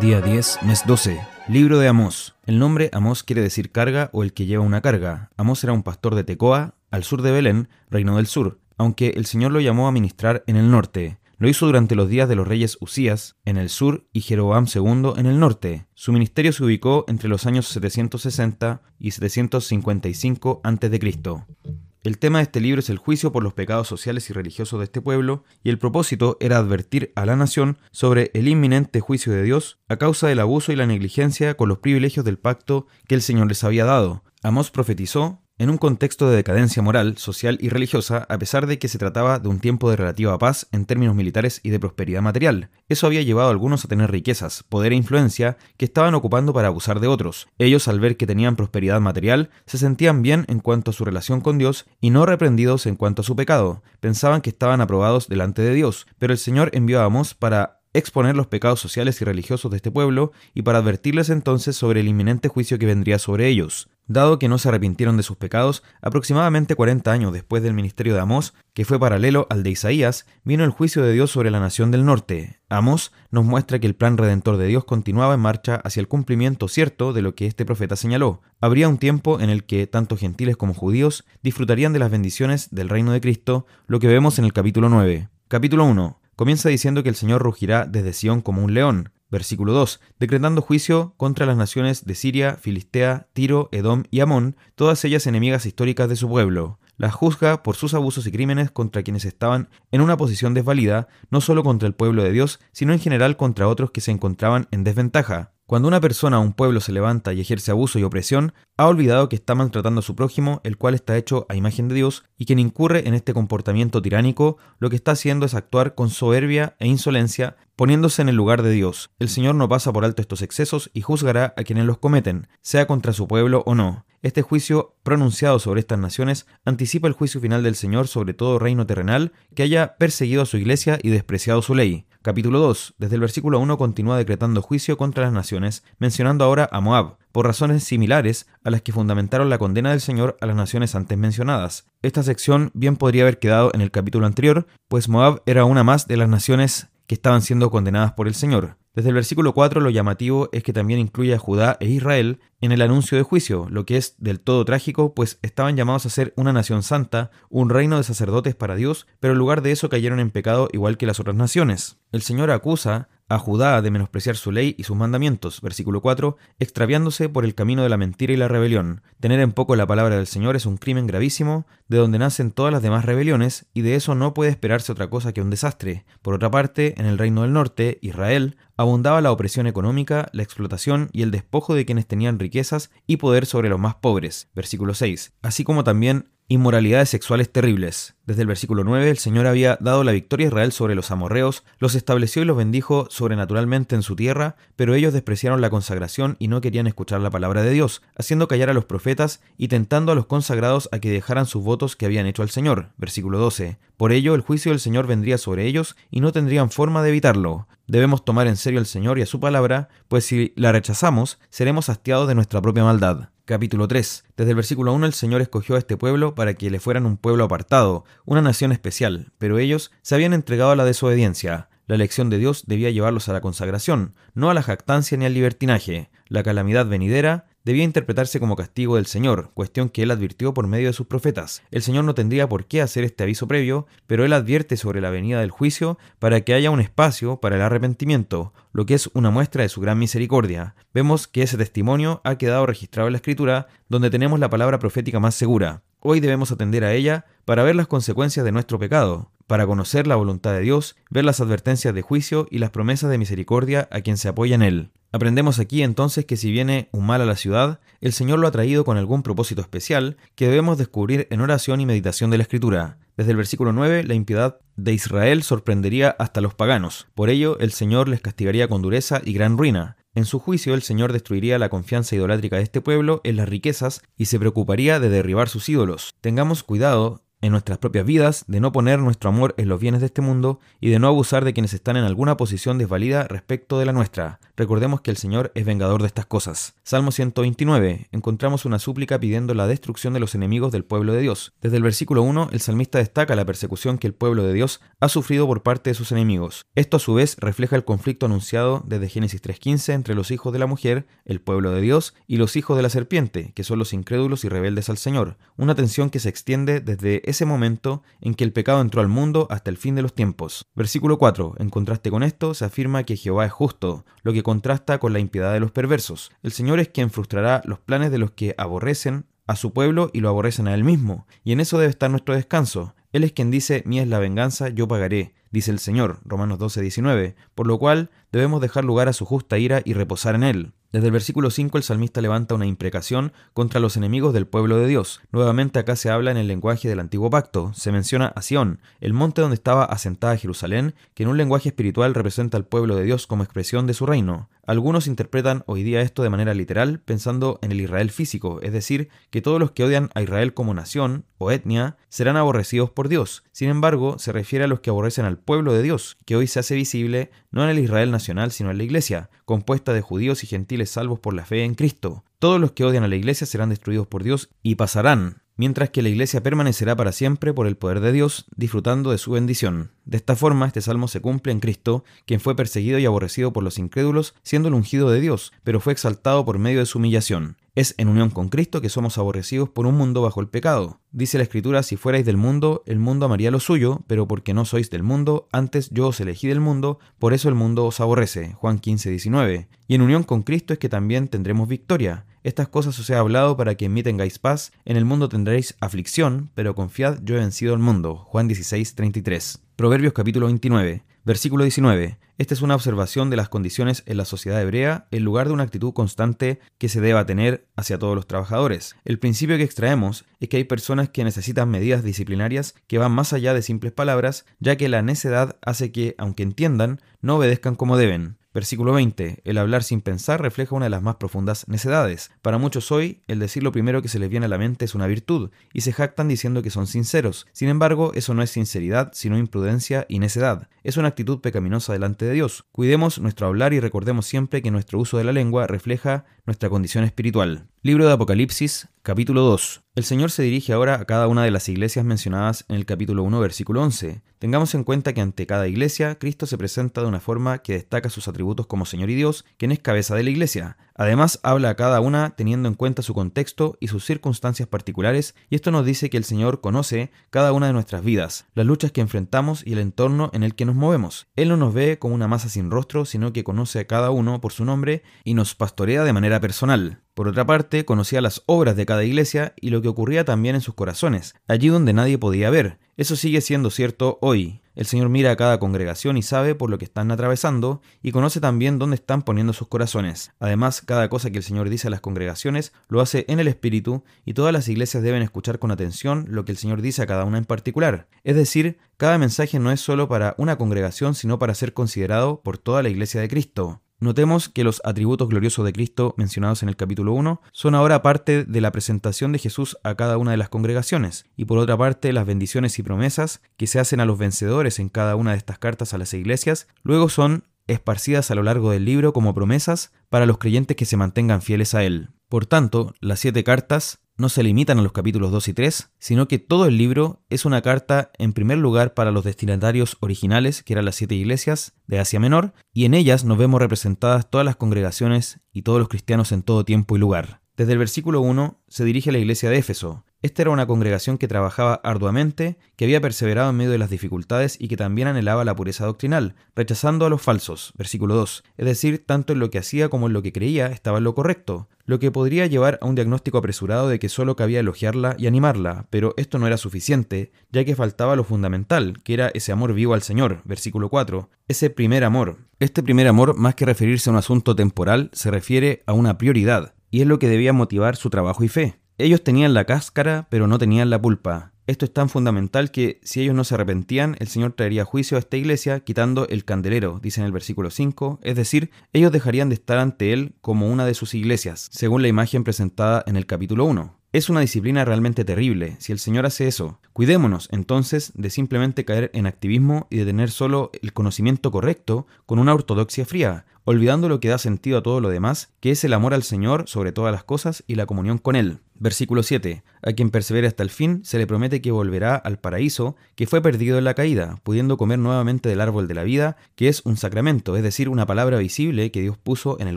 Día 0.00 0.20
10, 0.20 0.62
mes 0.62 0.84
12. 0.86 1.20
Libro 1.48 1.80
de 1.80 1.88
Amós. 1.88 2.36
El 2.46 2.60
nombre 2.60 2.90
Amós 2.92 3.24
quiere 3.24 3.42
decir 3.42 3.72
carga 3.72 4.08
o 4.12 4.22
el 4.22 4.34
que 4.34 4.46
lleva 4.46 4.62
una 4.62 4.82
carga. 4.82 5.30
Amós 5.36 5.64
era 5.64 5.72
un 5.72 5.82
pastor 5.82 6.14
de 6.14 6.22
Tecoa, 6.22 6.76
al 6.92 7.02
sur 7.02 7.22
de 7.22 7.32
Belén, 7.32 7.68
reino 7.90 8.18
del 8.18 8.28
sur, 8.28 8.60
aunque 8.78 9.14
el 9.16 9.26
Señor 9.26 9.50
lo 9.50 9.58
llamó 9.58 9.88
a 9.88 9.92
ministrar 9.92 10.44
en 10.46 10.54
el 10.54 10.70
norte. 10.70 11.18
Lo 11.38 11.48
hizo 11.48 11.66
durante 11.66 11.96
los 11.96 12.08
días 12.08 12.28
de 12.28 12.36
los 12.36 12.46
reyes 12.46 12.78
Usías 12.80 13.34
en 13.44 13.56
el 13.56 13.68
sur 13.68 14.06
y 14.12 14.20
Jeroboam 14.20 14.66
II 14.72 15.14
en 15.16 15.26
el 15.26 15.40
norte. 15.40 15.86
Su 15.94 16.12
ministerio 16.12 16.52
se 16.52 16.62
ubicó 16.62 17.04
entre 17.08 17.28
los 17.28 17.46
años 17.46 17.66
760 17.66 18.80
y 19.00 19.10
755 19.10 20.60
a.C. 20.62 21.89
El 22.02 22.16
tema 22.16 22.38
de 22.38 22.44
este 22.44 22.60
libro 22.60 22.80
es 22.80 22.88
el 22.88 22.96
juicio 22.96 23.30
por 23.30 23.42
los 23.42 23.52
pecados 23.52 23.86
sociales 23.86 24.30
y 24.30 24.32
religiosos 24.32 24.78
de 24.78 24.84
este 24.84 25.02
pueblo, 25.02 25.44
y 25.62 25.68
el 25.68 25.78
propósito 25.78 26.38
era 26.40 26.56
advertir 26.56 27.12
a 27.14 27.26
la 27.26 27.36
nación 27.36 27.76
sobre 27.90 28.30
el 28.32 28.48
inminente 28.48 29.00
juicio 29.00 29.34
de 29.34 29.42
Dios 29.42 29.80
a 29.86 29.98
causa 29.98 30.26
del 30.26 30.40
abuso 30.40 30.72
y 30.72 30.76
la 30.76 30.86
negligencia 30.86 31.58
con 31.58 31.68
los 31.68 31.80
privilegios 31.80 32.24
del 32.24 32.38
pacto 32.38 32.86
que 33.06 33.16
el 33.16 33.20
Señor 33.20 33.48
les 33.48 33.64
había 33.64 33.84
dado. 33.84 34.24
Amós 34.42 34.70
profetizó 34.70 35.39
en 35.60 35.68
un 35.68 35.76
contexto 35.76 36.30
de 36.30 36.36
decadencia 36.36 36.82
moral, 36.82 37.18
social 37.18 37.58
y 37.60 37.68
religiosa, 37.68 38.26
a 38.30 38.38
pesar 38.38 38.66
de 38.66 38.78
que 38.78 38.88
se 38.88 38.96
trataba 38.96 39.38
de 39.38 39.48
un 39.50 39.60
tiempo 39.60 39.90
de 39.90 39.96
relativa 39.96 40.38
paz 40.38 40.66
en 40.72 40.86
términos 40.86 41.14
militares 41.14 41.60
y 41.62 41.68
de 41.68 41.78
prosperidad 41.78 42.22
material. 42.22 42.70
Eso 42.88 43.06
había 43.06 43.20
llevado 43.20 43.48
a 43.48 43.50
algunos 43.50 43.84
a 43.84 43.88
tener 43.88 44.10
riquezas, 44.10 44.62
poder 44.62 44.92
e 44.92 44.96
influencia 44.96 45.58
que 45.76 45.84
estaban 45.84 46.14
ocupando 46.14 46.54
para 46.54 46.68
abusar 46.68 46.98
de 46.98 47.08
otros. 47.08 47.46
Ellos, 47.58 47.88
al 47.88 48.00
ver 48.00 48.16
que 48.16 48.26
tenían 48.26 48.56
prosperidad 48.56 49.02
material, 49.02 49.50
se 49.66 49.76
sentían 49.76 50.22
bien 50.22 50.46
en 50.48 50.60
cuanto 50.60 50.92
a 50.92 50.94
su 50.94 51.04
relación 51.04 51.42
con 51.42 51.58
Dios 51.58 51.84
y 52.00 52.08
no 52.08 52.24
reprendidos 52.24 52.86
en 52.86 52.96
cuanto 52.96 53.20
a 53.20 53.24
su 53.26 53.36
pecado. 53.36 53.82
Pensaban 54.00 54.40
que 54.40 54.48
estaban 54.48 54.80
aprobados 54.80 55.28
delante 55.28 55.60
de 55.60 55.74
Dios, 55.74 56.06
pero 56.18 56.32
el 56.32 56.38
Señor 56.38 56.70
envió 56.72 57.02
a 57.02 57.04
Amos 57.04 57.34
para 57.34 57.80
exponer 57.92 58.36
los 58.36 58.46
pecados 58.46 58.80
sociales 58.80 59.20
y 59.20 59.24
religiosos 59.24 59.70
de 59.70 59.76
este 59.76 59.90
pueblo 59.90 60.32
y 60.54 60.62
para 60.62 60.78
advertirles 60.78 61.28
entonces 61.28 61.76
sobre 61.76 62.00
el 62.00 62.08
inminente 62.08 62.48
juicio 62.48 62.78
que 62.78 62.86
vendría 62.86 63.18
sobre 63.18 63.48
ellos. 63.48 63.88
Dado 64.10 64.40
que 64.40 64.48
no 64.48 64.58
se 64.58 64.68
arrepintieron 64.68 65.16
de 65.16 65.22
sus 65.22 65.36
pecados, 65.36 65.84
aproximadamente 66.02 66.74
40 66.74 67.12
años 67.12 67.32
después 67.32 67.62
del 67.62 67.74
ministerio 67.74 68.12
de 68.12 68.18
Amós, 68.18 68.54
que 68.74 68.84
fue 68.84 68.98
paralelo 68.98 69.46
al 69.50 69.62
de 69.62 69.70
Isaías, 69.70 70.26
vino 70.42 70.64
el 70.64 70.70
juicio 70.70 71.04
de 71.04 71.12
Dios 71.12 71.30
sobre 71.30 71.52
la 71.52 71.60
nación 71.60 71.92
del 71.92 72.04
norte. 72.04 72.58
Amós 72.68 73.12
nos 73.30 73.44
muestra 73.44 73.78
que 73.78 73.86
el 73.86 73.94
plan 73.94 74.16
redentor 74.16 74.56
de 74.56 74.66
Dios 74.66 74.84
continuaba 74.84 75.34
en 75.34 75.40
marcha 75.40 75.76
hacia 75.76 76.00
el 76.00 76.08
cumplimiento 76.08 76.66
cierto 76.66 77.12
de 77.12 77.22
lo 77.22 77.36
que 77.36 77.46
este 77.46 77.64
profeta 77.64 77.94
señaló. 77.94 78.40
Habría 78.60 78.88
un 78.88 78.98
tiempo 78.98 79.38
en 79.38 79.48
el 79.48 79.62
que 79.62 79.86
tanto 79.86 80.16
gentiles 80.16 80.56
como 80.56 80.74
judíos 80.74 81.24
disfrutarían 81.44 81.92
de 81.92 82.00
las 82.00 82.10
bendiciones 82.10 82.68
del 82.72 82.88
reino 82.88 83.12
de 83.12 83.20
Cristo, 83.20 83.64
lo 83.86 84.00
que 84.00 84.08
vemos 84.08 84.40
en 84.40 84.44
el 84.44 84.52
capítulo 84.52 84.88
9. 84.88 85.28
Capítulo 85.46 85.84
1. 85.84 86.20
Comienza 86.34 86.68
diciendo 86.68 87.04
que 87.04 87.10
el 87.10 87.14
Señor 87.14 87.42
rugirá 87.42 87.86
desde 87.86 88.12
Sión 88.12 88.40
como 88.40 88.64
un 88.64 88.74
león. 88.74 89.12
Versículo 89.30 89.72
2. 89.72 90.00
Decretando 90.18 90.60
juicio 90.60 91.14
contra 91.16 91.46
las 91.46 91.56
naciones 91.56 92.04
de 92.04 92.14
Siria, 92.14 92.56
Filistea, 92.56 93.28
Tiro, 93.32 93.68
Edom 93.72 94.04
y 94.10 94.20
Amón, 94.20 94.56
todas 94.74 95.04
ellas 95.04 95.26
enemigas 95.26 95.66
históricas 95.66 96.08
de 96.08 96.16
su 96.16 96.28
pueblo. 96.28 96.78
Las 96.96 97.14
juzga 97.14 97.62
por 97.62 97.76
sus 97.76 97.94
abusos 97.94 98.26
y 98.26 98.32
crímenes 98.32 98.70
contra 98.70 99.02
quienes 99.02 99.24
estaban 99.24 99.70
en 99.90 100.02
una 100.02 100.18
posición 100.18 100.52
desvalida, 100.52 101.08
no 101.30 101.40
solo 101.40 101.62
contra 101.62 101.86
el 101.86 101.94
pueblo 101.94 102.22
de 102.22 102.32
Dios, 102.32 102.60
sino 102.72 102.92
en 102.92 102.98
general 102.98 103.38
contra 103.38 103.68
otros 103.68 103.90
que 103.90 104.02
se 104.02 104.10
encontraban 104.10 104.68
en 104.70 104.84
desventaja. 104.84 105.52
Cuando 105.70 105.86
una 105.86 106.00
persona 106.00 106.40
o 106.40 106.42
un 106.42 106.52
pueblo 106.52 106.80
se 106.80 106.90
levanta 106.90 107.32
y 107.32 107.40
ejerce 107.40 107.70
abuso 107.70 108.00
y 108.00 108.02
opresión, 108.02 108.54
ha 108.76 108.88
olvidado 108.88 109.28
que 109.28 109.36
está 109.36 109.54
maltratando 109.54 110.00
a 110.00 110.02
su 110.02 110.16
prójimo, 110.16 110.60
el 110.64 110.76
cual 110.76 110.94
está 110.94 111.16
hecho 111.16 111.46
a 111.48 111.54
imagen 111.54 111.86
de 111.86 111.94
Dios, 111.94 112.24
y 112.36 112.44
quien 112.44 112.58
incurre 112.58 113.06
en 113.06 113.14
este 113.14 113.32
comportamiento 113.32 114.02
tiránico, 114.02 114.58
lo 114.80 114.90
que 114.90 114.96
está 114.96 115.12
haciendo 115.12 115.46
es 115.46 115.54
actuar 115.54 115.94
con 115.94 116.10
soberbia 116.10 116.74
e 116.80 116.88
insolencia, 116.88 117.56
poniéndose 117.76 118.20
en 118.20 118.28
el 118.28 118.34
lugar 118.34 118.64
de 118.64 118.72
Dios. 118.72 119.12
El 119.20 119.28
Señor 119.28 119.54
no 119.54 119.68
pasa 119.68 119.92
por 119.92 120.04
alto 120.04 120.20
estos 120.20 120.42
excesos 120.42 120.90
y 120.92 121.02
juzgará 121.02 121.54
a 121.56 121.62
quienes 121.62 121.84
los 121.84 121.98
cometen, 121.98 122.48
sea 122.62 122.88
contra 122.88 123.12
su 123.12 123.28
pueblo 123.28 123.62
o 123.64 123.76
no. 123.76 124.06
Este 124.22 124.42
juicio 124.42 124.96
pronunciado 125.04 125.60
sobre 125.60 125.78
estas 125.78 126.00
naciones 126.00 126.46
anticipa 126.64 127.06
el 127.06 127.14
juicio 127.14 127.40
final 127.40 127.62
del 127.62 127.76
Señor 127.76 128.08
sobre 128.08 128.34
todo 128.34 128.58
reino 128.58 128.86
terrenal 128.86 129.30
que 129.54 129.62
haya 129.62 129.94
perseguido 129.98 130.42
a 130.42 130.46
su 130.46 130.56
iglesia 130.56 130.98
y 131.00 131.10
despreciado 131.10 131.62
su 131.62 131.76
ley. 131.76 132.06
Capítulo 132.22 132.58
2. 132.58 132.96
Desde 132.98 133.14
el 133.14 133.22
versículo 133.22 133.58
1 133.60 133.78
continúa 133.78 134.18
decretando 134.18 134.60
juicio 134.60 134.98
contra 134.98 135.24
las 135.24 135.32
naciones, 135.32 135.84
mencionando 135.98 136.44
ahora 136.44 136.68
a 136.70 136.82
Moab, 136.82 137.16
por 137.32 137.46
razones 137.46 137.82
similares 137.82 138.46
a 138.62 138.68
las 138.68 138.82
que 138.82 138.92
fundamentaron 138.92 139.48
la 139.48 139.56
condena 139.56 139.92
del 139.92 140.02
Señor 140.02 140.36
a 140.42 140.44
las 140.44 140.54
naciones 140.54 140.94
antes 140.94 141.16
mencionadas. 141.16 141.86
Esta 142.02 142.22
sección 142.22 142.72
bien 142.74 142.96
podría 142.96 143.22
haber 143.22 143.38
quedado 143.38 143.70
en 143.72 143.80
el 143.80 143.90
capítulo 143.90 144.26
anterior, 144.26 144.66
pues 144.88 145.08
Moab 145.08 145.42
era 145.46 145.64
una 145.64 145.82
más 145.82 146.08
de 146.08 146.18
las 146.18 146.28
naciones 146.28 146.88
que 147.10 147.14
estaban 147.14 147.42
siendo 147.42 147.72
condenadas 147.72 148.12
por 148.12 148.28
el 148.28 148.36
Señor. 148.36 148.76
Desde 148.94 149.08
el 149.08 149.16
versículo 149.16 149.52
4 149.52 149.80
lo 149.80 149.90
llamativo 149.90 150.48
es 150.52 150.62
que 150.62 150.72
también 150.72 151.00
incluye 151.00 151.34
a 151.34 151.40
Judá 151.40 151.76
e 151.80 151.88
Israel 151.88 152.38
en 152.60 152.70
el 152.70 152.82
anuncio 152.82 153.18
de 153.18 153.24
juicio, 153.24 153.66
lo 153.68 153.84
que 153.84 153.96
es 153.96 154.14
del 154.18 154.38
todo 154.38 154.64
trágico, 154.64 155.12
pues 155.12 155.40
estaban 155.42 155.76
llamados 155.76 156.06
a 156.06 156.10
ser 156.10 156.32
una 156.36 156.52
nación 156.52 156.84
santa, 156.84 157.32
un 157.48 157.68
reino 157.68 157.96
de 157.96 158.04
sacerdotes 158.04 158.54
para 158.54 158.76
Dios, 158.76 159.08
pero 159.18 159.32
en 159.32 159.40
lugar 159.40 159.60
de 159.60 159.72
eso 159.72 159.88
cayeron 159.88 160.20
en 160.20 160.30
pecado 160.30 160.68
igual 160.72 160.98
que 160.98 161.06
las 161.06 161.18
otras 161.18 161.34
naciones. 161.34 161.98
El 162.12 162.22
Señor 162.22 162.52
acusa 162.52 163.08
a 163.30 163.38
Judá 163.38 163.80
de 163.80 163.90
menospreciar 163.90 164.36
su 164.36 164.52
ley 164.52 164.74
y 164.76 164.82
sus 164.82 164.96
mandamientos, 164.96 165.60
versículo 165.62 166.02
4, 166.02 166.36
extraviándose 166.58 167.28
por 167.28 167.44
el 167.44 167.54
camino 167.54 167.82
de 167.82 167.88
la 167.88 167.96
mentira 167.96 168.32
y 168.32 168.36
la 168.36 168.48
rebelión. 168.48 169.02
Tener 169.20 169.40
en 169.40 169.52
poco 169.52 169.76
la 169.76 169.86
palabra 169.86 170.16
del 170.16 170.26
Señor 170.26 170.56
es 170.56 170.66
un 170.66 170.76
crimen 170.76 171.06
gravísimo, 171.06 171.64
de 171.88 171.98
donde 171.98 172.18
nacen 172.18 172.50
todas 172.50 172.72
las 172.72 172.82
demás 172.82 173.04
rebeliones, 173.04 173.66
y 173.72 173.82
de 173.82 173.94
eso 173.94 174.16
no 174.16 174.34
puede 174.34 174.50
esperarse 174.50 174.90
otra 174.90 175.08
cosa 175.08 175.32
que 175.32 175.40
un 175.40 175.48
desastre. 175.48 176.04
Por 176.22 176.34
otra 176.34 176.50
parte, 176.50 176.94
en 176.98 177.06
el 177.06 177.18
reino 177.18 177.42
del 177.42 177.52
norte, 177.52 177.98
Israel, 178.02 178.56
abundaba 178.76 179.20
la 179.20 179.30
opresión 179.30 179.68
económica, 179.68 180.28
la 180.32 180.42
explotación 180.42 181.08
y 181.12 181.22
el 181.22 181.30
despojo 181.30 181.74
de 181.74 181.86
quienes 181.86 182.08
tenían 182.08 182.40
riquezas 182.40 182.90
y 183.06 183.18
poder 183.18 183.46
sobre 183.46 183.68
los 183.68 183.78
más 183.78 183.94
pobres, 183.94 184.48
versículo 184.54 184.94
6, 184.94 185.34
así 185.42 185.62
como 185.62 185.84
también 185.84 186.30
inmoralidades 186.50 187.08
sexuales 187.08 187.48
terribles. 187.52 188.16
Desde 188.26 188.42
el 188.42 188.48
versículo 188.48 188.82
9, 188.82 189.08
el 189.08 189.18
Señor 189.18 189.46
había 189.46 189.78
dado 189.80 190.02
la 190.02 190.10
victoria 190.10 190.46
a 190.46 190.48
Israel 190.48 190.72
sobre 190.72 190.96
los 190.96 191.12
amorreos, 191.12 191.62
los 191.78 191.94
estableció 191.94 192.42
y 192.42 192.44
los 192.44 192.56
bendijo 192.56 193.06
sobrenaturalmente 193.08 193.94
en 193.94 194.02
su 194.02 194.16
tierra, 194.16 194.56
pero 194.74 194.94
ellos 194.94 195.12
despreciaron 195.12 195.60
la 195.60 195.70
consagración 195.70 196.34
y 196.40 196.48
no 196.48 196.60
querían 196.60 196.88
escuchar 196.88 197.20
la 197.20 197.30
palabra 197.30 197.62
de 197.62 197.70
Dios, 197.70 198.02
haciendo 198.16 198.48
callar 198.48 198.68
a 198.68 198.74
los 198.74 198.84
profetas 198.84 199.40
y 199.56 199.68
tentando 199.68 200.10
a 200.10 200.16
los 200.16 200.26
consagrados 200.26 200.88
a 200.90 200.98
que 200.98 201.12
dejaran 201.12 201.46
sus 201.46 201.62
votos 201.62 201.94
que 201.94 202.06
habían 202.06 202.26
hecho 202.26 202.42
al 202.42 202.50
Señor. 202.50 202.90
Versículo 202.96 203.38
12. 203.38 203.78
Por 203.96 204.10
ello, 204.10 204.34
el 204.34 204.40
juicio 204.40 204.72
del 204.72 204.80
Señor 204.80 205.06
vendría 205.06 205.38
sobre 205.38 205.66
ellos 205.66 205.94
y 206.10 206.20
no 206.20 206.32
tendrían 206.32 206.70
forma 206.70 207.04
de 207.04 207.10
evitarlo. 207.10 207.68
Debemos 207.86 208.24
tomar 208.24 208.48
en 208.48 208.56
serio 208.56 208.80
al 208.80 208.86
Señor 208.86 209.20
y 209.20 209.22
a 209.22 209.26
su 209.26 209.38
palabra, 209.38 209.88
pues 210.08 210.24
si 210.24 210.52
la 210.56 210.72
rechazamos, 210.72 211.38
seremos 211.48 211.88
hastiados 211.88 212.26
de 212.26 212.34
nuestra 212.34 212.60
propia 212.60 212.82
maldad. 212.82 213.30
Capítulo 213.50 213.88
3. 213.88 214.26
Desde 214.36 214.50
el 214.50 214.54
versículo 214.54 214.92
1 214.92 215.06
el 215.06 215.12
Señor 215.12 215.40
escogió 215.40 215.74
a 215.74 215.80
este 215.80 215.96
pueblo 215.96 216.36
para 216.36 216.54
que 216.54 216.70
le 216.70 216.78
fueran 216.78 217.04
un 217.04 217.16
pueblo 217.16 217.42
apartado, 217.42 218.04
una 218.24 218.42
nación 218.42 218.70
especial, 218.70 219.32
pero 219.38 219.58
ellos 219.58 219.90
se 220.02 220.14
habían 220.14 220.34
entregado 220.34 220.70
a 220.70 220.76
la 220.76 220.84
desobediencia. 220.84 221.68
La 221.88 221.96
elección 221.96 222.30
de 222.30 222.38
Dios 222.38 222.62
debía 222.68 222.90
llevarlos 222.90 223.28
a 223.28 223.32
la 223.32 223.40
consagración, 223.40 224.14
no 224.34 224.50
a 224.50 224.54
la 224.54 224.62
jactancia 224.62 225.18
ni 225.18 225.24
al 225.24 225.34
libertinaje. 225.34 226.10
La 226.28 226.44
calamidad 226.44 226.86
venidera 226.86 227.46
debía 227.64 227.84
interpretarse 227.84 228.40
como 228.40 228.56
castigo 228.56 228.96
del 228.96 229.06
Señor, 229.06 229.50
cuestión 229.54 229.88
que 229.88 230.02
él 230.02 230.10
advirtió 230.10 230.54
por 230.54 230.66
medio 230.66 230.88
de 230.88 230.92
sus 230.92 231.06
profetas. 231.06 231.62
El 231.70 231.82
Señor 231.82 232.04
no 232.04 232.14
tendría 232.14 232.48
por 232.48 232.66
qué 232.66 232.82
hacer 232.82 233.04
este 233.04 233.22
aviso 233.22 233.46
previo, 233.46 233.86
pero 234.06 234.24
él 234.24 234.32
advierte 234.32 234.76
sobre 234.76 235.00
la 235.00 235.10
venida 235.10 235.40
del 235.40 235.50
juicio 235.50 235.98
para 236.18 236.40
que 236.40 236.54
haya 236.54 236.70
un 236.70 236.80
espacio 236.80 237.36
para 237.36 237.56
el 237.56 237.62
arrepentimiento, 237.62 238.52
lo 238.72 238.86
que 238.86 238.94
es 238.94 239.10
una 239.14 239.30
muestra 239.30 239.62
de 239.62 239.68
su 239.68 239.80
gran 239.80 239.98
misericordia. 239.98 240.74
Vemos 240.94 241.28
que 241.28 241.42
ese 241.42 241.56
testimonio 241.56 242.20
ha 242.24 242.36
quedado 242.36 242.66
registrado 242.66 243.08
en 243.08 243.12
la 243.12 243.18
Escritura, 243.18 243.68
donde 243.88 244.10
tenemos 244.10 244.40
la 244.40 244.50
palabra 244.50 244.78
profética 244.78 245.20
más 245.20 245.34
segura. 245.34 245.82
Hoy 246.00 246.20
debemos 246.20 246.50
atender 246.50 246.84
a 246.84 246.94
ella 246.94 247.26
para 247.44 247.62
ver 247.62 247.76
las 247.76 247.86
consecuencias 247.86 248.44
de 248.44 248.52
nuestro 248.52 248.78
pecado, 248.78 249.30
para 249.46 249.66
conocer 249.66 250.06
la 250.06 250.16
voluntad 250.16 250.52
de 250.52 250.60
Dios, 250.60 250.96
ver 251.10 251.24
las 251.24 251.40
advertencias 251.40 251.92
de 251.92 252.02
juicio 252.02 252.46
y 252.50 252.58
las 252.58 252.70
promesas 252.70 253.10
de 253.10 253.18
misericordia 253.18 253.88
a 253.90 254.00
quien 254.00 254.16
se 254.16 254.28
apoya 254.28 254.54
en 254.54 254.62
él. 254.62 254.90
Aprendemos 255.12 255.58
aquí 255.58 255.82
entonces 255.82 256.24
que 256.24 256.36
si 256.36 256.52
viene 256.52 256.88
un 256.92 257.04
mal 257.04 257.20
a 257.20 257.26
la 257.26 257.34
ciudad, 257.34 257.80
el 258.00 258.12
Señor 258.12 258.38
lo 258.38 258.46
ha 258.46 258.52
traído 258.52 258.84
con 258.84 258.96
algún 258.96 259.24
propósito 259.24 259.60
especial 259.60 260.16
que 260.36 260.46
debemos 260.46 260.78
descubrir 260.78 261.26
en 261.30 261.40
oración 261.40 261.80
y 261.80 261.86
meditación 261.86 262.30
de 262.30 262.38
la 262.38 262.44
Escritura. 262.44 262.98
Desde 263.16 263.32
el 263.32 263.36
versículo 263.36 263.72
9, 263.72 264.04
la 264.04 264.14
impiedad 264.14 264.60
de 264.76 264.92
Israel 264.92 265.42
sorprendería 265.42 266.14
hasta 266.18 266.40
los 266.40 266.54
paganos. 266.54 267.08
Por 267.14 267.28
ello, 267.28 267.58
el 267.58 267.72
Señor 267.72 268.08
les 268.08 268.20
castigaría 268.20 268.68
con 268.68 268.82
dureza 268.82 269.20
y 269.24 269.32
gran 269.32 269.58
ruina. 269.58 269.96
En 270.14 270.24
su 270.24 270.38
juicio, 270.38 270.74
el 270.74 270.82
Señor 270.82 271.12
destruiría 271.12 271.58
la 271.58 271.70
confianza 271.70 272.14
idolátrica 272.14 272.56
de 272.56 272.62
este 272.62 272.80
pueblo 272.80 273.20
en 273.24 273.36
las 273.36 273.48
riquezas 273.48 274.02
y 274.16 274.26
se 274.26 274.38
preocuparía 274.38 275.00
de 275.00 275.08
derribar 275.08 275.48
sus 275.48 275.68
ídolos. 275.68 276.14
Tengamos 276.20 276.62
cuidado 276.62 277.22
en 277.40 277.52
nuestras 277.52 277.78
propias 277.78 278.06
vidas, 278.06 278.44
de 278.48 278.60
no 278.60 278.72
poner 278.72 278.98
nuestro 278.98 279.30
amor 279.30 279.54
en 279.56 279.68
los 279.68 279.80
bienes 279.80 280.00
de 280.00 280.06
este 280.06 280.22
mundo 280.22 280.60
y 280.80 280.90
de 280.90 280.98
no 280.98 281.08
abusar 281.08 281.44
de 281.44 281.52
quienes 281.52 281.74
están 281.74 281.96
en 281.96 282.04
alguna 282.04 282.36
posición 282.36 282.78
desvalida 282.78 283.24
respecto 283.24 283.78
de 283.78 283.86
la 283.86 283.92
nuestra. 283.92 284.40
Recordemos 284.56 285.00
que 285.00 285.10
el 285.10 285.16
Señor 285.16 285.52
es 285.54 285.64
vengador 285.64 286.02
de 286.02 286.06
estas 286.06 286.26
cosas. 286.26 286.74
Salmo 286.82 287.12
129. 287.12 288.08
Encontramos 288.12 288.66
una 288.66 288.78
súplica 288.78 289.18
pidiendo 289.18 289.54
la 289.54 289.66
destrucción 289.66 290.12
de 290.12 290.20
los 290.20 290.34
enemigos 290.34 290.70
del 290.70 290.84
pueblo 290.84 291.14
de 291.14 291.22
Dios. 291.22 291.54
Desde 291.62 291.78
el 291.78 291.82
versículo 291.82 292.22
1, 292.22 292.50
el 292.52 292.60
salmista 292.60 292.98
destaca 292.98 293.36
la 293.36 293.46
persecución 293.46 293.96
que 293.96 294.06
el 294.06 294.12
pueblo 294.12 294.42
de 294.42 294.52
Dios 294.52 294.82
ha 295.00 295.08
sufrido 295.08 295.46
por 295.46 295.62
parte 295.62 295.90
de 295.90 295.94
sus 295.94 296.12
enemigos. 296.12 296.66
Esto 296.74 296.98
a 296.98 297.00
su 297.00 297.14
vez 297.14 297.36
refleja 297.40 297.74
el 297.74 297.84
conflicto 297.84 298.26
anunciado 298.26 298.84
desde 298.86 299.08
Génesis 299.08 299.42
3.15 299.42 299.94
entre 299.94 300.14
los 300.14 300.30
hijos 300.30 300.52
de 300.52 300.58
la 300.58 300.66
mujer, 300.66 301.06
el 301.24 301.40
pueblo 301.40 301.70
de 301.70 301.80
Dios, 301.80 302.14
y 302.26 302.36
los 302.36 302.56
hijos 302.56 302.76
de 302.76 302.82
la 302.82 302.90
serpiente, 302.90 303.52
que 303.54 303.64
son 303.64 303.78
los 303.78 303.94
incrédulos 303.94 304.44
y 304.44 304.50
rebeldes 304.50 304.90
al 304.90 304.98
Señor. 304.98 305.38
Una 305.56 305.74
tensión 305.74 306.10
que 306.10 306.20
se 306.20 306.28
extiende 306.28 306.80
desde 306.80 307.29
ese 307.30 307.46
momento 307.46 308.02
en 308.20 308.34
que 308.34 308.44
el 308.44 308.52
pecado 308.52 308.80
entró 308.80 309.00
al 309.00 309.08
mundo 309.08 309.46
hasta 309.50 309.70
el 309.70 309.76
fin 309.76 309.94
de 309.94 310.02
los 310.02 310.14
tiempos. 310.14 310.66
Versículo 310.74 311.18
4. 311.18 311.54
En 311.58 311.70
contraste 311.70 312.10
con 312.10 312.22
esto, 312.22 312.54
se 312.54 312.64
afirma 312.64 313.04
que 313.04 313.16
Jehová 313.16 313.46
es 313.46 313.52
justo, 313.52 314.04
lo 314.22 314.32
que 314.32 314.42
contrasta 314.42 314.98
con 314.98 315.12
la 315.12 315.18
impiedad 315.18 315.52
de 315.52 315.60
los 315.60 315.70
perversos. 315.70 316.30
El 316.42 316.52
Señor 316.52 316.80
es 316.80 316.88
quien 316.88 317.10
frustrará 317.10 317.62
los 317.64 317.78
planes 317.78 318.10
de 318.10 318.18
los 318.18 318.32
que 318.32 318.54
aborrecen 318.58 319.26
a 319.46 319.56
su 319.56 319.72
pueblo 319.72 320.10
y 320.12 320.20
lo 320.20 320.28
aborrecen 320.28 320.68
a 320.68 320.74
él 320.74 320.84
mismo, 320.84 321.26
y 321.42 321.52
en 321.52 321.60
eso 321.60 321.78
debe 321.78 321.90
estar 321.90 322.10
nuestro 322.10 322.34
descanso. 322.34 322.94
Él 323.12 323.24
es 323.24 323.32
quien 323.32 323.50
dice, 323.50 323.82
mía 323.84 324.02
es 324.02 324.08
la 324.08 324.20
venganza, 324.20 324.68
yo 324.68 324.86
pagaré, 324.86 325.34
dice 325.50 325.72
el 325.72 325.80
Señor, 325.80 326.20
Romanos 326.24 326.58
12, 326.58 326.80
19, 326.80 327.34
por 327.56 327.66
lo 327.66 327.78
cual 327.78 328.10
debemos 328.30 328.60
dejar 328.60 328.84
lugar 328.84 329.08
a 329.08 329.12
su 329.12 329.24
justa 329.24 329.58
ira 329.58 329.82
y 329.84 329.94
reposar 329.94 330.36
en 330.36 330.44
él. 330.44 330.72
Desde 330.92 331.06
el 331.06 331.12
versículo 331.12 331.50
5 331.50 331.78
el 331.78 331.84
salmista 331.84 332.20
levanta 332.20 332.56
una 332.56 332.66
imprecación 332.66 333.32
contra 333.52 333.78
los 333.78 333.96
enemigos 333.96 334.34
del 334.34 334.48
pueblo 334.48 334.76
de 334.76 334.88
Dios. 334.88 335.20
Nuevamente 335.30 335.78
acá 335.78 335.94
se 335.94 336.10
habla 336.10 336.32
en 336.32 336.36
el 336.36 336.48
lenguaje 336.48 336.88
del 336.88 336.98
antiguo 336.98 337.30
pacto. 337.30 337.70
Se 337.74 337.92
menciona 337.92 338.26
a 338.26 338.42
Sión, 338.42 338.80
el 339.00 339.12
monte 339.12 339.40
donde 339.40 339.54
estaba 339.54 339.84
asentada 339.84 340.36
Jerusalén, 340.36 340.94
que 341.14 341.22
en 341.22 341.28
un 341.28 341.36
lenguaje 341.36 341.68
espiritual 341.68 342.12
representa 342.12 342.56
al 342.56 342.64
pueblo 342.64 342.96
de 342.96 343.04
Dios 343.04 343.28
como 343.28 343.44
expresión 343.44 343.86
de 343.86 343.94
su 343.94 344.04
reino. 344.04 344.48
Algunos 344.66 345.06
interpretan 345.06 345.64
hoy 345.66 345.82
día 345.82 346.00
esto 346.00 346.22
de 346.22 346.30
manera 346.30 346.54
literal, 346.54 347.00
pensando 347.00 347.58
en 347.62 347.72
el 347.72 347.80
Israel 347.80 348.10
físico, 348.10 348.60
es 348.62 348.72
decir, 348.72 349.08
que 349.30 349.42
todos 349.42 349.58
los 349.58 349.72
que 349.72 349.84
odian 349.84 350.10
a 350.14 350.22
Israel 350.22 350.54
como 350.54 350.74
nación 350.74 351.24
o 351.38 351.50
etnia 351.50 351.96
serán 352.08 352.36
aborrecidos 352.36 352.90
por 352.90 353.08
Dios. 353.08 353.42
Sin 353.50 353.68
embargo, 353.68 354.18
se 354.18 354.30
refiere 354.30 354.66
a 354.66 354.68
los 354.68 354.80
que 354.80 354.90
aborrecen 354.90 355.24
al 355.24 355.38
pueblo 355.38 355.72
de 355.72 355.82
Dios, 355.82 356.18
que 356.24 356.36
hoy 356.36 356.46
se 356.46 356.60
hace 356.60 356.74
visible 356.74 357.30
no 357.50 357.64
en 357.64 357.70
el 357.70 357.78
Israel 357.78 358.10
nacional, 358.10 358.52
sino 358.52 358.70
en 358.70 358.78
la 358.78 358.84
Iglesia, 358.84 359.30
compuesta 359.44 359.92
de 359.92 360.02
judíos 360.02 360.44
y 360.44 360.46
gentiles 360.46 360.79
salvos 360.86 361.18
por 361.18 361.34
la 361.34 361.44
fe 361.44 361.64
en 361.64 361.74
Cristo. 361.74 362.24
Todos 362.38 362.60
los 362.60 362.72
que 362.72 362.84
odian 362.84 363.04
a 363.04 363.08
la 363.08 363.16
Iglesia 363.16 363.46
serán 363.46 363.68
destruidos 363.68 364.06
por 364.06 364.22
Dios 364.24 364.48
y 364.62 364.76
pasarán 364.76 365.42
mientras 365.60 365.90
que 365.90 366.00
la 366.00 366.08
iglesia 366.08 366.42
permanecerá 366.42 366.96
para 366.96 367.12
siempre 367.12 367.52
por 367.52 367.66
el 367.66 367.76
poder 367.76 368.00
de 368.00 368.12
Dios, 368.12 368.46
disfrutando 368.56 369.10
de 369.10 369.18
su 369.18 369.32
bendición. 369.32 369.90
De 370.06 370.16
esta 370.16 370.34
forma, 370.34 370.66
este 370.66 370.80
salmo 370.80 371.06
se 371.06 371.20
cumple 371.20 371.52
en 371.52 371.60
Cristo, 371.60 372.02
quien 372.24 372.40
fue 372.40 372.56
perseguido 372.56 372.98
y 372.98 373.04
aborrecido 373.04 373.52
por 373.52 373.62
los 373.62 373.76
incrédulos, 373.76 374.34
siendo 374.42 374.68
el 374.68 374.74
ungido 374.74 375.10
de 375.10 375.20
Dios, 375.20 375.52
pero 375.62 375.78
fue 375.78 375.92
exaltado 375.92 376.46
por 376.46 376.58
medio 376.58 376.78
de 376.78 376.86
su 376.86 376.96
humillación. 376.96 377.58
Es 377.74 377.94
en 377.98 378.08
unión 378.08 378.30
con 378.30 378.48
Cristo 378.48 378.80
que 378.80 378.88
somos 378.88 379.18
aborrecidos 379.18 379.68
por 379.68 379.86
un 379.86 379.98
mundo 379.98 380.22
bajo 380.22 380.40
el 380.40 380.48
pecado. 380.48 380.98
Dice 381.12 381.36
la 381.36 381.44
Escritura, 381.44 381.82
si 381.82 381.98
fuerais 381.98 382.24
del 382.24 382.38
mundo, 382.38 382.82
el 382.86 382.98
mundo 382.98 383.26
amaría 383.26 383.50
lo 383.50 383.60
suyo, 383.60 384.00
pero 384.06 384.26
porque 384.26 384.54
no 384.54 384.64
sois 384.64 384.88
del 384.88 385.02
mundo, 385.02 385.46
antes 385.52 385.90
yo 385.90 386.08
os 386.08 386.20
elegí 386.20 386.48
del 386.48 386.60
mundo, 386.60 387.00
por 387.18 387.34
eso 387.34 387.50
el 387.50 387.54
mundo 387.54 387.84
os 387.84 388.00
aborrece. 388.00 388.54
Juan 388.54 388.78
15, 388.78 389.10
19. 389.10 389.68
Y 389.88 389.94
en 389.94 390.00
unión 390.00 390.22
con 390.22 390.42
Cristo 390.42 390.72
es 390.72 390.78
que 390.78 390.88
también 390.88 391.28
tendremos 391.28 391.68
victoria. 391.68 392.24
Estas 392.42 392.68
cosas 392.68 392.98
os 392.98 393.10
he 393.10 393.14
hablado 393.14 393.58
para 393.58 393.74
que 393.74 393.84
en 393.84 393.92
mí 393.92 394.02
tengáis 394.02 394.38
paz, 394.38 394.72
en 394.86 394.96
el 394.96 395.04
mundo 395.04 395.28
tendréis 395.28 395.76
aflicción, 395.78 396.50
pero 396.54 396.74
confiad, 396.74 397.18
yo 397.22 397.36
he 397.36 397.40
vencido 397.40 397.74
el 397.74 397.80
mundo. 397.80 398.16
Juan 398.16 398.48
16, 398.48 398.94
33. 398.94 399.58
Proverbios 399.76 400.14
capítulo 400.14 400.46
29. 400.46 401.04
Versículo 401.22 401.64
19. 401.64 402.18
Esta 402.38 402.54
es 402.54 402.62
una 402.62 402.76
observación 402.76 403.28
de 403.28 403.36
las 403.36 403.50
condiciones 403.50 404.02
en 404.06 404.16
la 404.16 404.24
sociedad 404.24 404.62
hebrea 404.62 405.06
en 405.10 405.22
lugar 405.22 405.48
de 405.48 405.52
una 405.52 405.64
actitud 405.64 405.92
constante 405.92 406.60
que 406.78 406.88
se 406.88 407.02
deba 407.02 407.26
tener 407.26 407.66
hacia 407.76 407.98
todos 407.98 408.14
los 408.14 408.26
trabajadores. 408.26 408.96
El 409.04 409.18
principio 409.18 409.58
que 409.58 409.62
extraemos 409.62 410.24
es 410.40 410.48
que 410.48 410.56
hay 410.56 410.64
personas 410.64 411.10
que 411.10 411.24
necesitan 411.24 411.68
medidas 411.68 412.02
disciplinarias 412.02 412.74
que 412.86 412.96
van 412.96 413.12
más 413.12 413.34
allá 413.34 413.52
de 413.52 413.60
simples 413.60 413.92
palabras, 413.92 414.46
ya 414.60 414.76
que 414.76 414.88
la 414.88 415.02
necedad 415.02 415.58
hace 415.60 415.92
que, 415.92 416.14
aunque 416.16 416.42
entiendan, 416.42 417.02
no 417.20 417.36
obedezcan 417.36 417.74
como 417.74 417.98
deben. 417.98 418.39
Versículo 418.52 418.94
20. 418.94 419.42
El 419.44 419.58
hablar 419.58 419.84
sin 419.84 420.00
pensar 420.00 420.42
refleja 420.42 420.74
una 420.74 420.86
de 420.86 420.90
las 420.90 421.02
más 421.02 421.16
profundas 421.16 421.68
necedades. 421.68 422.32
Para 422.42 422.58
muchos 422.58 422.90
hoy, 422.90 423.22
el 423.28 423.38
decir 423.38 423.62
lo 423.62 423.70
primero 423.70 424.02
que 424.02 424.08
se 424.08 424.18
les 424.18 424.28
viene 424.28 424.46
a 424.46 424.48
la 424.48 424.58
mente 424.58 424.84
es 424.84 424.96
una 424.96 425.06
virtud, 425.06 425.50
y 425.72 425.82
se 425.82 425.92
jactan 425.92 426.26
diciendo 426.26 426.60
que 426.60 426.70
son 426.70 426.88
sinceros. 426.88 427.46
Sin 427.52 427.68
embargo, 427.68 428.10
eso 428.14 428.34
no 428.34 428.42
es 428.42 428.50
sinceridad, 428.50 429.12
sino 429.14 429.38
imprudencia 429.38 430.04
y 430.08 430.18
necedad. 430.18 430.68
Es 430.82 430.96
una 430.96 431.08
actitud 431.08 431.40
pecaminosa 431.40 431.92
delante 431.92 432.24
de 432.24 432.32
Dios. 432.32 432.64
Cuidemos 432.72 433.20
nuestro 433.20 433.46
hablar 433.46 433.72
y 433.72 433.78
recordemos 433.78 434.26
siempre 434.26 434.62
que 434.62 434.72
nuestro 434.72 434.98
uso 434.98 435.16
de 435.18 435.24
la 435.24 435.32
lengua 435.32 435.68
refleja 435.68 436.24
nuestra 436.44 436.68
condición 436.70 437.04
espiritual. 437.04 437.68
Libro 437.82 438.06
de 438.06 438.12
Apocalipsis, 438.12 438.88
capítulo 439.00 439.40
2. 439.40 439.80
El 439.94 440.04
Señor 440.04 440.30
se 440.30 440.42
dirige 440.42 440.74
ahora 440.74 440.96
a 440.96 441.04
cada 441.06 441.28
una 441.28 441.44
de 441.44 441.50
las 441.50 441.66
iglesias 441.70 442.04
mencionadas 442.04 442.66
en 442.68 442.76
el 442.76 442.84
capítulo 442.84 443.22
1, 443.22 443.40
versículo 443.40 443.82
11. 443.82 444.22
Tengamos 444.38 444.74
en 444.74 444.84
cuenta 444.84 445.14
que 445.14 445.22
ante 445.22 445.46
cada 445.46 445.66
iglesia, 445.66 446.18
Cristo 446.18 446.44
se 446.44 446.58
presenta 446.58 447.00
de 447.00 447.06
una 447.06 447.20
forma 447.20 447.58
que 447.58 447.72
destaca 447.72 448.10
sus 448.10 448.28
atributos 448.28 448.66
como 448.66 448.84
Señor 448.84 449.08
y 449.08 449.14
Dios, 449.14 449.46
quien 449.56 449.72
es 449.72 449.78
cabeza 449.78 450.14
de 450.14 450.24
la 450.24 450.30
iglesia. 450.30 450.76
Además, 450.94 451.40
habla 451.42 451.70
a 451.70 451.74
cada 451.74 452.00
una 452.00 452.36
teniendo 452.36 452.68
en 452.68 452.74
cuenta 452.74 453.00
su 453.00 453.14
contexto 453.14 453.78
y 453.80 453.88
sus 453.88 454.04
circunstancias 454.04 454.68
particulares, 454.68 455.34
y 455.48 455.54
esto 455.54 455.70
nos 455.70 455.86
dice 455.86 456.10
que 456.10 456.18
el 456.18 456.24
Señor 456.24 456.60
conoce 456.60 457.10
cada 457.30 457.54
una 457.54 457.66
de 457.68 457.72
nuestras 457.72 458.04
vidas, 458.04 458.46
las 458.54 458.66
luchas 458.66 458.92
que 458.92 459.00
enfrentamos 459.00 459.66
y 459.66 459.72
el 459.72 459.78
entorno 459.78 460.30
en 460.34 460.42
el 460.42 460.54
que 460.54 460.66
nos 460.66 460.76
movemos. 460.76 461.28
Él 461.34 461.48
no 461.48 461.56
nos 461.56 461.72
ve 461.72 461.98
como 461.98 462.14
una 462.14 462.28
masa 462.28 462.50
sin 462.50 462.70
rostro, 462.70 463.06
sino 463.06 463.32
que 463.32 463.44
conoce 463.44 463.78
a 463.78 463.86
cada 463.86 464.10
uno 464.10 464.42
por 464.42 464.52
su 464.52 464.66
nombre 464.66 465.02
y 465.24 465.32
nos 465.32 465.54
pastorea 465.54 466.04
de 466.04 466.12
manera 466.12 466.40
personal. 466.40 467.00
Por 467.20 467.28
otra 467.28 467.44
parte, 467.44 467.84
conocía 467.84 468.22
las 468.22 468.42
obras 468.46 468.76
de 468.76 468.86
cada 468.86 469.04
iglesia 469.04 469.52
y 469.60 469.68
lo 469.68 469.82
que 469.82 469.88
ocurría 469.88 470.24
también 470.24 470.54
en 470.54 470.62
sus 470.62 470.72
corazones, 470.72 471.34
allí 471.46 471.68
donde 471.68 471.92
nadie 471.92 472.16
podía 472.16 472.48
ver. 472.48 472.78
Eso 472.96 473.14
sigue 473.14 473.42
siendo 473.42 473.68
cierto 473.68 474.18
hoy. 474.22 474.62
El 474.74 474.86
Señor 474.86 475.10
mira 475.10 475.30
a 475.30 475.36
cada 475.36 475.58
congregación 475.58 476.16
y 476.16 476.22
sabe 476.22 476.54
por 476.54 476.70
lo 476.70 476.78
que 476.78 476.86
están 476.86 477.10
atravesando 477.10 477.82
y 478.02 478.12
conoce 478.12 478.40
también 478.40 478.78
dónde 478.78 478.94
están 478.94 479.20
poniendo 479.20 479.52
sus 479.52 479.68
corazones. 479.68 480.32
Además, 480.40 480.80
cada 480.80 481.10
cosa 481.10 481.30
que 481.30 481.36
el 481.36 481.44
Señor 481.44 481.68
dice 481.68 481.88
a 481.88 481.90
las 481.90 482.00
congregaciones 482.00 482.72
lo 482.88 483.02
hace 483.02 483.26
en 483.28 483.38
el 483.38 483.48
Espíritu 483.48 484.02
y 484.24 484.32
todas 484.32 484.54
las 484.54 484.68
iglesias 484.68 485.02
deben 485.02 485.20
escuchar 485.20 485.58
con 485.58 485.72
atención 485.72 486.24
lo 486.26 486.46
que 486.46 486.52
el 486.52 486.58
Señor 486.58 486.80
dice 486.80 487.02
a 487.02 487.06
cada 487.06 487.26
una 487.26 487.36
en 487.36 487.44
particular. 487.44 488.08
Es 488.24 488.34
decir, 488.34 488.78
cada 488.96 489.18
mensaje 489.18 489.58
no 489.58 489.70
es 489.70 489.80
solo 489.82 490.08
para 490.08 490.34
una 490.38 490.56
congregación, 490.56 491.14
sino 491.14 491.38
para 491.38 491.54
ser 491.54 491.74
considerado 491.74 492.40
por 492.40 492.56
toda 492.56 492.82
la 492.82 492.88
iglesia 492.88 493.20
de 493.20 493.28
Cristo. 493.28 493.82
Notemos 494.00 494.48
que 494.48 494.64
los 494.64 494.80
atributos 494.82 495.28
gloriosos 495.28 495.62
de 495.66 495.74
Cristo 495.74 496.14
mencionados 496.16 496.62
en 496.62 496.70
el 496.70 496.76
capítulo 496.76 497.12
1 497.12 497.42
son 497.52 497.74
ahora 497.74 498.00
parte 498.00 498.44
de 498.44 498.60
la 498.62 498.72
presentación 498.72 499.30
de 499.32 499.38
Jesús 499.38 499.76
a 499.84 499.94
cada 499.94 500.16
una 500.16 500.30
de 500.30 500.38
las 500.38 500.48
congregaciones, 500.48 501.26
y 501.36 501.44
por 501.44 501.58
otra 501.58 501.76
parte 501.76 502.14
las 502.14 502.24
bendiciones 502.24 502.78
y 502.78 502.82
promesas 502.82 503.42
que 503.58 503.66
se 503.66 503.78
hacen 503.78 504.00
a 504.00 504.06
los 504.06 504.16
vencedores 504.16 504.78
en 504.78 504.88
cada 504.88 505.16
una 505.16 505.32
de 505.32 505.36
estas 505.36 505.58
cartas 505.58 505.92
a 505.92 505.98
las 505.98 506.14
iglesias, 506.14 506.66
luego 506.82 507.10
son 507.10 507.44
esparcidas 507.66 508.30
a 508.30 508.34
lo 508.34 508.42
largo 508.42 508.70
del 508.70 508.86
libro 508.86 509.12
como 509.12 509.34
promesas 509.34 509.92
para 510.08 510.24
los 510.24 510.38
creyentes 510.38 510.78
que 510.78 510.86
se 510.86 510.96
mantengan 510.96 511.42
fieles 511.42 511.74
a 511.74 511.84
él. 511.84 512.08
Por 512.30 512.46
tanto, 512.46 512.94
las 513.00 513.20
siete 513.20 513.44
cartas 513.44 514.00
no 514.20 514.28
se 514.28 514.42
limitan 514.42 514.78
a 514.78 514.82
los 514.82 514.92
capítulos 514.92 515.32
2 515.32 515.48
y 515.48 515.54
3, 515.54 515.90
sino 515.98 516.28
que 516.28 516.38
todo 516.38 516.66
el 516.66 516.76
libro 516.76 517.24
es 517.30 517.46
una 517.46 517.62
carta 517.62 518.10
en 518.18 518.34
primer 518.34 518.58
lugar 518.58 518.92
para 518.92 519.10
los 519.10 519.24
destinatarios 519.24 519.96
originales, 520.00 520.62
que 520.62 520.74
eran 520.74 520.84
las 520.84 520.96
siete 520.96 521.14
iglesias 521.14 521.72
de 521.86 521.98
Asia 521.98 522.20
Menor, 522.20 522.52
y 522.72 522.84
en 522.84 522.92
ellas 522.92 523.24
nos 523.24 523.38
vemos 523.38 523.60
representadas 523.60 524.28
todas 524.28 524.44
las 524.44 524.56
congregaciones 524.56 525.40
y 525.52 525.62
todos 525.62 525.78
los 525.78 525.88
cristianos 525.88 526.32
en 526.32 526.42
todo 526.42 526.66
tiempo 526.66 526.96
y 526.96 527.00
lugar. 527.00 527.40
Desde 527.56 527.72
el 527.72 527.78
versículo 527.78 528.20
1 528.20 528.62
se 528.68 528.84
dirige 528.84 529.08
a 529.08 529.14
la 529.14 529.18
iglesia 529.18 529.48
de 529.48 529.56
Éfeso. 529.56 530.04
Esta 530.22 530.42
era 530.42 530.50
una 530.50 530.66
congregación 530.66 531.16
que 531.16 531.28
trabajaba 531.28 531.80
arduamente, 531.82 532.58
que 532.76 532.84
había 532.84 533.00
perseverado 533.00 533.48
en 533.48 533.56
medio 533.56 533.70
de 533.70 533.78
las 533.78 533.88
dificultades 533.88 534.58
y 534.60 534.68
que 534.68 534.76
también 534.76 535.08
anhelaba 535.08 535.46
la 535.46 535.56
pureza 535.56 535.86
doctrinal, 535.86 536.34
rechazando 536.54 537.06
a 537.06 537.08
los 537.08 537.22
falsos. 537.22 537.72
Versículo 537.78 538.14
2. 538.16 538.44
Es 538.58 538.66
decir, 538.66 539.02
tanto 539.06 539.32
en 539.32 539.38
lo 539.38 539.50
que 539.50 539.58
hacía 539.58 539.88
como 539.88 540.08
en 540.08 540.12
lo 540.12 540.20
que 540.20 540.32
creía 540.32 540.66
estaba 540.66 540.98
en 540.98 541.04
lo 541.04 541.14
correcto, 541.14 541.68
lo 541.86 541.98
que 541.98 542.10
podría 542.10 542.44
llevar 542.46 542.78
a 542.82 542.86
un 542.86 542.96
diagnóstico 542.96 543.38
apresurado 543.38 543.88
de 543.88 543.98
que 543.98 544.10
solo 544.10 544.36
cabía 544.36 544.60
elogiarla 544.60 545.16
y 545.18 545.26
animarla, 545.26 545.86
pero 545.88 546.12
esto 546.18 546.38
no 546.38 546.46
era 546.46 546.58
suficiente, 546.58 547.32
ya 547.50 547.64
que 547.64 547.74
faltaba 547.74 548.14
lo 548.14 548.24
fundamental, 548.24 549.00
que 549.02 549.14
era 549.14 549.30
ese 549.32 549.52
amor 549.52 549.72
vivo 549.72 549.94
al 549.94 550.02
Señor. 550.02 550.42
Versículo 550.44 550.90
4. 550.90 551.30
Ese 551.48 551.70
primer 551.70 552.04
amor. 552.04 552.36
Este 552.58 552.82
primer 552.82 553.08
amor, 553.08 553.38
más 553.38 553.54
que 553.54 553.64
referirse 553.64 554.10
a 554.10 554.12
un 554.12 554.18
asunto 554.18 554.54
temporal, 554.54 555.08
se 555.14 555.30
refiere 555.30 555.82
a 555.86 555.94
una 555.94 556.18
prioridad 556.18 556.74
y 556.90 557.00
es 557.00 557.06
lo 557.06 557.18
que 557.18 557.28
debía 557.28 557.54
motivar 557.54 557.96
su 557.96 558.10
trabajo 558.10 558.44
y 558.44 558.48
fe. 558.48 558.79
Ellos 559.00 559.24
tenían 559.24 559.54
la 559.54 559.64
cáscara, 559.64 560.26
pero 560.28 560.46
no 560.46 560.58
tenían 560.58 560.90
la 560.90 561.00
pulpa. 561.00 561.52
Esto 561.66 561.86
es 561.86 561.92
tan 561.92 562.10
fundamental 562.10 562.70
que 562.70 563.00
si 563.02 563.22
ellos 563.22 563.34
no 563.34 563.44
se 563.44 563.54
arrepentían, 563.54 564.14
el 564.18 564.28
Señor 564.28 564.52
traería 564.52 564.84
juicio 564.84 565.16
a 565.16 565.20
esta 565.20 565.38
iglesia 565.38 565.80
quitando 565.80 566.28
el 566.28 566.44
candelero, 566.44 567.00
dice 567.02 567.20
en 567.20 567.26
el 567.26 567.32
versículo 567.32 567.70
5, 567.70 568.20
es 568.22 568.36
decir, 568.36 568.70
ellos 568.92 569.10
dejarían 569.10 569.48
de 569.48 569.54
estar 569.54 569.78
ante 569.78 570.12
Él 570.12 570.34
como 570.42 570.68
una 570.68 570.84
de 570.84 570.92
sus 570.92 571.14
iglesias, 571.14 571.70
según 571.72 572.02
la 572.02 572.08
imagen 572.08 572.44
presentada 572.44 573.02
en 573.06 573.16
el 573.16 573.24
capítulo 573.24 573.64
1. 573.64 573.96
Es 574.12 574.28
una 574.28 574.40
disciplina 574.40 574.84
realmente 574.84 575.24
terrible 575.24 575.76
si 575.78 575.92
el 575.92 575.98
Señor 575.98 576.26
hace 576.26 576.46
eso. 576.46 576.78
Cuidémonos 576.92 577.48
entonces 577.52 578.12
de 578.16 578.28
simplemente 578.28 578.84
caer 578.84 579.10
en 579.14 579.26
activismo 579.26 579.86
y 579.88 579.96
de 579.96 580.04
tener 580.04 580.30
solo 580.30 580.72
el 580.82 580.92
conocimiento 580.92 581.50
correcto 581.50 582.06
con 582.26 582.38
una 582.38 582.52
ortodoxia 582.52 583.06
fría, 583.06 583.46
olvidando 583.64 584.08
lo 584.08 584.20
que 584.20 584.28
da 584.28 584.38
sentido 584.38 584.78
a 584.78 584.82
todo 584.82 585.00
lo 585.00 585.08
demás, 585.08 585.52
que 585.60 585.70
es 585.70 585.84
el 585.84 585.92
amor 585.92 586.14
al 586.14 586.22
Señor 586.22 586.64
sobre 586.66 586.92
todas 586.92 587.12
las 587.12 587.24
cosas 587.24 587.64
y 587.66 587.74
la 587.74 587.86
comunión 587.86 588.18
con 588.18 588.36
Él. 588.36 588.60
Versículo 588.82 589.22
7. 589.22 589.62
A 589.82 589.92
quien 589.92 590.08
persevere 590.08 590.46
hasta 590.46 590.62
el 590.62 590.70
fin, 590.70 591.02
se 591.04 591.18
le 591.18 591.26
promete 591.26 591.60
que 591.60 591.70
volverá 591.70 592.16
al 592.16 592.38
paraíso 592.38 592.96
que 593.14 593.26
fue 593.26 593.42
perdido 593.42 593.76
en 593.76 593.84
la 593.84 593.92
caída, 593.92 594.40
pudiendo 594.42 594.78
comer 594.78 594.98
nuevamente 594.98 595.50
del 595.50 595.60
árbol 595.60 595.86
de 595.86 595.94
la 595.94 596.02
vida, 596.02 596.38
que 596.54 596.68
es 596.68 596.80
un 596.86 596.96
sacramento, 596.96 597.56
es 597.56 597.62
decir, 597.62 597.90
una 597.90 598.06
palabra 598.06 598.38
visible 598.38 598.90
que 598.90 599.02
Dios 599.02 599.18
puso 599.18 599.60
en 599.60 599.68
el 599.68 599.76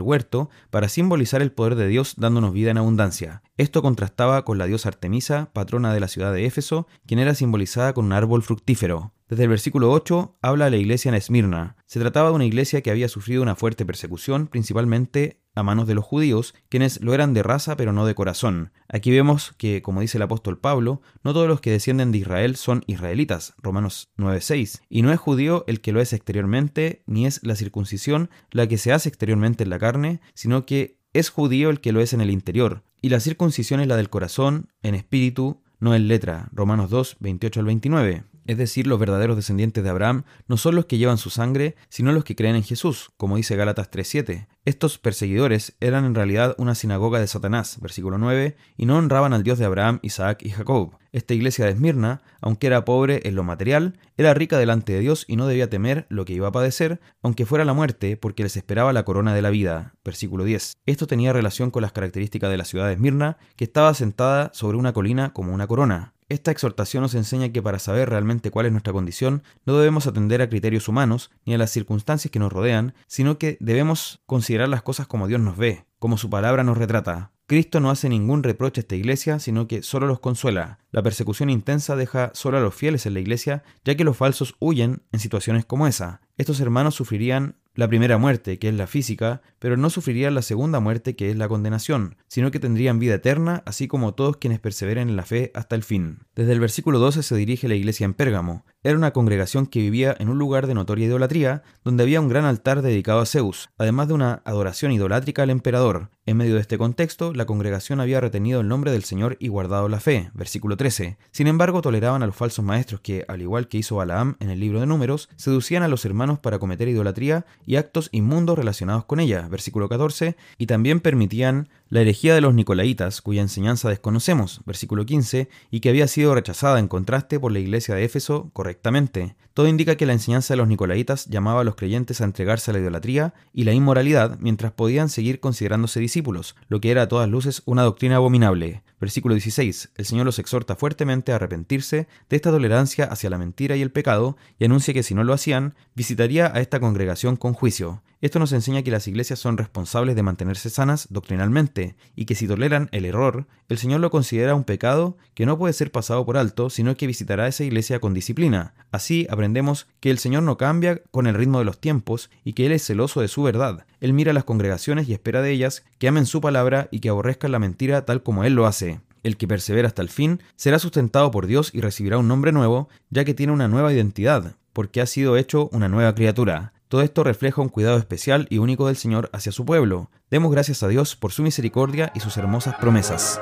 huerto 0.00 0.48
para 0.70 0.88
simbolizar 0.88 1.42
el 1.42 1.52
poder 1.52 1.74
de 1.74 1.86
Dios 1.86 2.14
dándonos 2.16 2.54
vida 2.54 2.70
en 2.70 2.78
abundancia. 2.78 3.42
Esto 3.58 3.82
contrastaba 3.82 4.42
con 4.46 4.56
la 4.56 4.66
diosa 4.66 4.88
Artemisa, 4.88 5.50
patrona 5.52 5.92
de 5.92 6.00
la 6.00 6.08
ciudad 6.08 6.32
de 6.32 6.46
Éfeso, 6.46 6.86
quien 7.06 7.20
era 7.20 7.34
simbolizada 7.34 7.92
con 7.92 8.06
un 8.06 8.14
árbol 8.14 8.42
fructífero. 8.42 9.12
Desde 9.34 9.44
el 9.44 9.50
versículo 9.50 9.90
8 9.90 10.38
habla 10.42 10.70
la 10.70 10.76
iglesia 10.76 11.08
en 11.08 11.16
Esmirna. 11.16 11.74
Se 11.86 11.98
trataba 11.98 12.28
de 12.28 12.36
una 12.36 12.44
iglesia 12.44 12.82
que 12.82 12.92
había 12.92 13.08
sufrido 13.08 13.42
una 13.42 13.56
fuerte 13.56 13.84
persecución, 13.84 14.46
principalmente 14.46 15.40
a 15.56 15.64
manos 15.64 15.88
de 15.88 15.96
los 15.96 16.04
judíos, 16.04 16.54
quienes 16.68 17.00
lo 17.00 17.14
eran 17.14 17.34
de 17.34 17.42
raza 17.42 17.76
pero 17.76 17.92
no 17.92 18.06
de 18.06 18.14
corazón. 18.14 18.70
Aquí 18.86 19.10
vemos 19.10 19.52
que, 19.58 19.82
como 19.82 20.02
dice 20.02 20.18
el 20.18 20.22
apóstol 20.22 20.60
Pablo, 20.60 21.02
no 21.24 21.32
todos 21.32 21.48
los 21.48 21.60
que 21.60 21.72
descienden 21.72 22.12
de 22.12 22.18
Israel 22.18 22.54
son 22.54 22.84
israelitas, 22.86 23.54
Romanos 23.60 24.08
9:6, 24.18 24.82
y 24.88 25.02
no 25.02 25.12
es 25.12 25.18
judío 25.18 25.64
el 25.66 25.80
que 25.80 25.90
lo 25.90 26.00
es 26.00 26.12
exteriormente, 26.12 27.02
ni 27.08 27.26
es 27.26 27.40
la 27.42 27.56
circuncisión 27.56 28.30
la 28.52 28.68
que 28.68 28.78
se 28.78 28.92
hace 28.92 29.08
exteriormente 29.08 29.64
en 29.64 29.70
la 29.70 29.80
carne, 29.80 30.20
sino 30.34 30.64
que 30.64 31.00
es 31.12 31.30
judío 31.30 31.70
el 31.70 31.80
que 31.80 31.90
lo 31.90 32.00
es 32.00 32.12
en 32.12 32.20
el 32.20 32.30
interior, 32.30 32.84
y 33.02 33.08
la 33.08 33.18
circuncisión 33.18 33.80
es 33.80 33.88
la 33.88 33.96
del 33.96 34.10
corazón, 34.10 34.68
en 34.84 34.94
espíritu, 34.94 35.60
no 35.80 35.92
en 35.96 36.06
letra, 36.06 36.50
Romanos 36.52 36.88
2, 36.88 37.16
28 37.18 37.58
al 37.58 37.66
29. 37.66 38.24
Es 38.46 38.58
decir, 38.58 38.86
los 38.86 38.98
verdaderos 38.98 39.36
descendientes 39.36 39.82
de 39.82 39.90
Abraham 39.90 40.24
no 40.48 40.56
son 40.56 40.74
los 40.74 40.86
que 40.86 40.98
llevan 40.98 41.18
su 41.18 41.30
sangre, 41.30 41.76
sino 41.88 42.12
los 42.12 42.24
que 42.24 42.36
creen 42.36 42.56
en 42.56 42.62
Jesús, 42.62 43.10
como 43.16 43.36
dice 43.36 43.56
Gálatas 43.56 43.90
3.7. 43.90 44.46
Estos 44.66 44.98
perseguidores 44.98 45.76
eran 45.80 46.04
en 46.04 46.14
realidad 46.14 46.54
una 46.58 46.74
sinagoga 46.74 47.20
de 47.20 47.26
Satanás, 47.26 47.78
versículo 47.80 48.18
9, 48.18 48.56
y 48.76 48.86
no 48.86 48.96
honraban 48.96 49.32
al 49.32 49.42
Dios 49.42 49.58
de 49.58 49.66
Abraham, 49.66 49.98
Isaac 50.02 50.40
y 50.42 50.50
Jacob. 50.50 50.96
Esta 51.12 51.34
iglesia 51.34 51.66
de 51.66 51.72
Esmirna, 51.72 52.22
aunque 52.40 52.66
era 52.66 52.84
pobre 52.84 53.20
en 53.24 53.36
lo 53.36 53.44
material, 53.44 53.98
era 54.16 54.34
rica 54.34 54.58
delante 54.58 54.94
de 54.94 55.00
Dios 55.00 55.24
y 55.28 55.36
no 55.36 55.46
debía 55.46 55.70
temer 55.70 56.06
lo 56.08 56.24
que 56.24 56.32
iba 56.32 56.48
a 56.48 56.52
padecer, 56.52 57.00
aunque 57.22 57.46
fuera 57.46 57.64
la 57.64 57.72
muerte, 57.72 58.16
porque 58.16 58.42
les 58.42 58.56
esperaba 58.56 58.92
la 58.92 59.04
corona 59.04 59.34
de 59.34 59.42
la 59.42 59.50
vida. 59.50 59.94
Versículo 60.04 60.44
10. 60.44 60.78
Esto 60.86 61.06
tenía 61.06 61.32
relación 61.32 61.70
con 61.70 61.82
las 61.82 61.92
características 61.92 62.50
de 62.50 62.56
la 62.56 62.64
ciudad 62.64 62.86
de 62.86 62.94
Esmirna, 62.94 63.36
que 63.56 63.64
estaba 63.64 63.94
sentada 63.94 64.50
sobre 64.54 64.76
una 64.76 64.92
colina 64.92 65.32
como 65.32 65.54
una 65.54 65.66
corona. 65.66 66.13
Esta 66.28 66.50
exhortación 66.50 67.02
nos 67.02 67.14
enseña 67.14 67.50
que 67.50 67.62
para 67.62 67.78
saber 67.78 68.08
realmente 68.08 68.50
cuál 68.50 68.66
es 68.66 68.72
nuestra 68.72 68.92
condición, 68.92 69.42
no 69.66 69.76
debemos 69.76 70.06
atender 70.06 70.40
a 70.40 70.48
criterios 70.48 70.88
humanos 70.88 71.30
ni 71.44 71.54
a 71.54 71.58
las 71.58 71.70
circunstancias 71.70 72.30
que 72.30 72.38
nos 72.38 72.52
rodean, 72.52 72.94
sino 73.06 73.38
que 73.38 73.58
debemos 73.60 74.22
considerar 74.26 74.68
las 74.68 74.82
cosas 74.82 75.06
como 75.06 75.28
Dios 75.28 75.40
nos 75.40 75.56
ve, 75.56 75.84
como 75.98 76.16
su 76.16 76.30
palabra 76.30 76.64
nos 76.64 76.78
retrata. 76.78 77.32
Cristo 77.46 77.78
no 77.78 77.90
hace 77.90 78.08
ningún 78.08 78.42
reproche 78.42 78.80
a 78.80 78.82
esta 78.82 78.96
iglesia, 78.96 79.38
sino 79.38 79.68
que 79.68 79.82
solo 79.82 80.06
los 80.06 80.18
consuela. 80.18 80.78
La 80.90 81.02
persecución 81.02 81.50
intensa 81.50 81.94
deja 81.94 82.30
solo 82.32 82.56
a 82.56 82.60
los 82.60 82.74
fieles 82.74 83.04
en 83.04 83.12
la 83.12 83.20
iglesia, 83.20 83.62
ya 83.84 83.94
que 83.96 84.04
los 84.04 84.16
falsos 84.16 84.54
huyen 84.60 85.02
en 85.12 85.20
situaciones 85.20 85.66
como 85.66 85.86
esa. 85.86 86.22
Estos 86.38 86.58
hermanos 86.60 86.94
sufrirían 86.94 87.56
la 87.74 87.88
primera 87.88 88.18
muerte, 88.18 88.58
que 88.58 88.68
es 88.68 88.74
la 88.74 88.86
física, 88.86 89.42
pero 89.58 89.76
no 89.76 89.90
sufrirían 89.90 90.34
la 90.34 90.42
segunda 90.42 90.80
muerte, 90.80 91.16
que 91.16 91.30
es 91.30 91.36
la 91.36 91.48
condenación, 91.48 92.16
sino 92.28 92.50
que 92.50 92.60
tendrían 92.60 92.98
vida 92.98 93.14
eterna, 93.14 93.62
así 93.66 93.88
como 93.88 94.14
todos 94.14 94.36
quienes 94.36 94.60
perseveren 94.60 95.08
en 95.08 95.16
la 95.16 95.24
fe 95.24 95.50
hasta 95.54 95.74
el 95.74 95.82
fin. 95.82 96.20
Desde 96.34 96.52
el 96.52 96.60
versículo 96.60 96.98
12 96.98 97.22
se 97.22 97.36
dirige 97.36 97.68
la 97.68 97.74
iglesia 97.74 98.04
en 98.04 98.14
Pérgamo. 98.14 98.64
Era 98.86 98.98
una 98.98 99.14
congregación 99.14 99.66
que 99.66 99.78
vivía 99.78 100.14
en 100.18 100.28
un 100.28 100.36
lugar 100.36 100.66
de 100.66 100.74
notoria 100.74 101.06
idolatría, 101.06 101.62
donde 101.84 102.02
había 102.02 102.20
un 102.20 102.28
gran 102.28 102.44
altar 102.44 102.82
dedicado 102.82 103.20
a 103.20 103.24
Zeus, 103.24 103.70
además 103.78 104.08
de 104.08 104.14
una 104.14 104.42
adoración 104.44 104.92
idolátrica 104.92 105.42
al 105.42 105.48
emperador. 105.48 106.10
En 106.26 106.36
medio 106.36 106.56
de 106.56 106.60
este 106.60 106.76
contexto, 106.76 107.32
la 107.32 107.46
congregación 107.46 108.00
había 108.00 108.20
retenido 108.20 108.60
el 108.60 108.68
nombre 108.68 108.92
del 108.92 109.04
Señor 109.04 109.38
y 109.40 109.48
guardado 109.48 109.88
la 109.88 110.00
fe. 110.00 110.30
Versículo 110.34 110.76
13. 110.76 111.16
Sin 111.30 111.46
embargo, 111.46 111.80
toleraban 111.80 112.22
a 112.22 112.26
los 112.26 112.36
falsos 112.36 112.62
maestros 112.62 113.00
que, 113.00 113.24
al 113.26 113.40
igual 113.40 113.68
que 113.68 113.78
hizo 113.78 113.96
Balaam 113.96 114.36
en 114.38 114.50
el 114.50 114.60
libro 114.60 114.80
de 114.80 114.86
Números, 114.86 115.30
seducían 115.36 115.82
a 115.82 115.88
los 115.88 116.04
hermanos 116.04 116.38
para 116.38 116.58
cometer 116.58 116.86
idolatría 116.86 117.46
y 117.64 117.76
actos 117.76 118.10
inmundos 118.12 118.58
relacionados 118.58 119.06
con 119.06 119.18
ella, 119.18 119.48
versículo 119.48 119.88
14, 119.88 120.36
y 120.58 120.66
también 120.66 121.00
permitían 121.00 121.70
la 121.94 122.00
herejía 122.00 122.34
de 122.34 122.40
los 122.40 122.54
nicolaitas, 122.54 123.22
cuya 123.22 123.40
enseñanza 123.40 123.88
desconocemos, 123.88 124.62
versículo 124.66 125.06
15, 125.06 125.48
y 125.70 125.78
que 125.78 125.90
había 125.90 126.08
sido 126.08 126.34
rechazada 126.34 126.80
en 126.80 126.88
contraste 126.88 127.38
por 127.38 127.52
la 127.52 127.60
iglesia 127.60 127.94
de 127.94 128.02
Éfeso 128.02 128.50
correctamente. 128.52 129.36
Todo 129.54 129.68
indica 129.68 129.94
que 129.94 130.04
la 130.04 130.12
enseñanza 130.12 130.54
de 130.54 130.58
los 130.58 130.66
nicolaitas 130.66 131.26
llamaba 131.26 131.60
a 131.60 131.64
los 131.64 131.76
creyentes 131.76 132.20
a 132.20 132.24
entregarse 132.24 132.72
a 132.72 132.74
la 132.74 132.80
idolatría 132.80 133.32
y 133.52 133.62
la 133.62 133.74
inmoralidad 133.74 134.38
mientras 134.40 134.72
podían 134.72 135.08
seguir 135.08 135.38
considerándose 135.38 136.00
discípulos, 136.00 136.56
lo 136.66 136.80
que 136.80 136.90
era 136.90 137.02
a 137.02 137.08
todas 137.08 137.28
luces 137.28 137.62
una 137.64 137.84
doctrina 137.84 138.16
abominable. 138.16 138.82
Versículo 139.04 139.34
16. 139.34 139.90
El 139.96 140.06
Señor 140.06 140.24
los 140.24 140.38
exhorta 140.38 140.76
fuertemente 140.76 141.30
a 141.30 141.34
arrepentirse 141.34 142.08
de 142.30 142.36
esta 142.36 142.50
tolerancia 142.50 143.04
hacia 143.04 143.28
la 143.28 143.36
mentira 143.36 143.76
y 143.76 143.82
el 143.82 143.90
pecado 143.90 144.38
y 144.58 144.64
anuncia 144.64 144.94
que 144.94 145.02
si 145.02 145.14
no 145.14 145.24
lo 145.24 145.34
hacían, 145.34 145.74
visitaría 145.94 146.46
a 146.46 146.62
esta 146.62 146.80
congregación 146.80 147.36
con 147.36 147.52
juicio. 147.52 148.02
Esto 148.22 148.38
nos 148.38 148.52
enseña 148.52 148.82
que 148.82 148.90
las 148.90 149.06
iglesias 149.06 149.38
son 149.38 149.58
responsables 149.58 150.16
de 150.16 150.22
mantenerse 150.22 150.70
sanas 150.70 151.08
doctrinalmente 151.10 151.96
y 152.16 152.24
que 152.24 152.34
si 152.34 152.48
toleran 152.48 152.88
el 152.92 153.04
error, 153.04 153.46
el 153.68 153.76
Señor 153.76 154.00
lo 154.00 154.10
considera 154.10 154.54
un 154.54 154.64
pecado 154.64 155.18
que 155.34 155.44
no 155.44 155.58
puede 155.58 155.74
ser 155.74 155.92
pasado 155.92 156.24
por 156.24 156.38
alto, 156.38 156.70
sino 156.70 156.96
que 156.96 157.06
visitará 157.06 157.46
esa 157.46 157.64
iglesia 157.64 158.00
con 158.00 158.14
disciplina. 158.14 158.72
Así 158.90 159.26
aprendemos 159.28 159.86
que 160.00 160.10
el 160.10 160.18
Señor 160.18 160.44
no 160.44 160.56
cambia 160.56 161.02
con 161.10 161.26
el 161.26 161.34
ritmo 161.34 161.58
de 161.58 161.66
los 161.66 161.78
tiempos 161.78 162.30
y 162.42 162.54
que 162.54 162.64
Él 162.64 162.72
es 162.72 162.86
celoso 162.86 163.20
de 163.20 163.28
su 163.28 163.42
verdad. 163.42 163.84
Él 164.04 164.12
mira 164.12 164.32
a 164.32 164.34
las 164.34 164.44
congregaciones 164.44 165.08
y 165.08 165.14
espera 165.14 165.40
de 165.40 165.50
ellas 165.50 165.82
que 165.96 166.08
amen 166.08 166.26
su 166.26 166.42
palabra 166.42 166.88
y 166.90 167.00
que 167.00 167.08
aborrezcan 167.08 167.52
la 167.52 167.58
mentira 167.58 168.04
tal 168.04 168.22
como 168.22 168.44
Él 168.44 168.52
lo 168.52 168.66
hace. 168.66 169.00
El 169.22 169.38
que 169.38 169.48
persevera 169.48 169.88
hasta 169.88 170.02
el 170.02 170.10
fin 170.10 170.42
será 170.56 170.78
sustentado 170.78 171.30
por 171.30 171.46
Dios 171.46 171.70
y 171.72 171.80
recibirá 171.80 172.18
un 172.18 172.28
nombre 172.28 172.52
nuevo, 172.52 172.90
ya 173.08 173.24
que 173.24 173.32
tiene 173.32 173.54
una 173.54 173.66
nueva 173.66 173.94
identidad, 173.94 174.56
porque 174.74 175.00
ha 175.00 175.06
sido 175.06 175.38
hecho 175.38 175.70
una 175.72 175.88
nueva 175.88 176.14
criatura. 176.14 176.74
Todo 176.88 177.00
esto 177.00 177.24
refleja 177.24 177.62
un 177.62 177.70
cuidado 177.70 177.96
especial 177.96 178.46
y 178.50 178.58
único 178.58 178.88
del 178.88 178.98
Señor 178.98 179.30
hacia 179.32 179.52
su 179.52 179.64
pueblo. 179.64 180.10
Demos 180.30 180.52
gracias 180.52 180.82
a 180.82 180.88
Dios 180.88 181.16
por 181.16 181.32
su 181.32 181.42
misericordia 181.42 182.12
y 182.14 182.20
sus 182.20 182.36
hermosas 182.36 182.74
promesas. 182.74 183.40